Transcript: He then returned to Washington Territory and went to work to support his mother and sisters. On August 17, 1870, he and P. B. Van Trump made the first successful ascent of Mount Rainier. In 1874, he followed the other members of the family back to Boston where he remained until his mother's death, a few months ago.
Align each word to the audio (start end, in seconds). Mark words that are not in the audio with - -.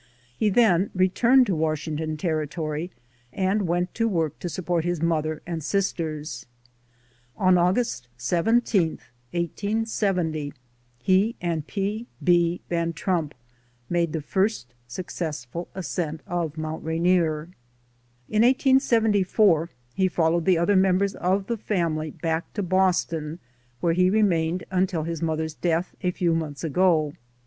He 0.35 0.49
then 0.49 0.89
returned 0.95 1.45
to 1.45 1.53
Washington 1.55 2.17
Territory 2.17 2.89
and 3.31 3.67
went 3.67 3.93
to 3.93 4.07
work 4.07 4.39
to 4.39 4.49
support 4.49 4.83
his 4.83 4.99
mother 4.99 5.43
and 5.45 5.63
sisters. 5.63 6.47
On 7.37 7.55
August 7.55 8.07
17, 8.17 8.93
1870, 9.33 10.55
he 11.03 11.35
and 11.39 11.67
P. 11.67 12.07
B. 12.23 12.61
Van 12.67 12.93
Trump 12.93 13.35
made 13.91 14.11
the 14.11 14.21
first 14.23 14.73
successful 14.87 15.67
ascent 15.75 16.21
of 16.25 16.57
Mount 16.57 16.83
Rainier. 16.83 17.49
In 18.27 18.41
1874, 18.41 19.69
he 19.93 20.07
followed 20.07 20.45
the 20.45 20.57
other 20.57 20.75
members 20.75 21.13
of 21.13 21.45
the 21.45 21.57
family 21.57 22.09
back 22.09 22.51
to 22.55 22.63
Boston 22.63 23.37
where 23.81 23.93
he 23.93 24.09
remained 24.09 24.63
until 24.71 25.03
his 25.03 25.21
mother's 25.21 25.53
death, 25.53 25.93
a 26.01 26.09
few 26.09 26.33
months 26.33 26.63
ago. 26.63 27.13